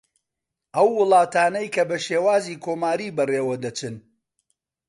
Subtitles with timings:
[0.75, 3.95] ئەو وڵاتانەی کە بە شێوازی کۆماری بە ڕێوە دەچن